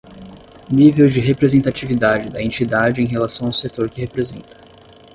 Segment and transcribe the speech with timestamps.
[0.67, 4.57] Nível de representatividade da entidade em relação ao setor que representa.